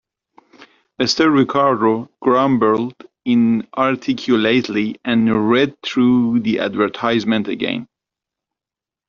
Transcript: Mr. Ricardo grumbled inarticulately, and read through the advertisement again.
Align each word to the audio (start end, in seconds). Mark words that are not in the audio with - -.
Mr. 0.99 1.31
Ricardo 1.31 2.09
grumbled 2.21 2.95
inarticulately, 3.23 4.99
and 5.05 5.47
read 5.47 5.79
through 5.83 6.39
the 6.39 6.57
advertisement 6.57 7.47
again. 7.47 7.87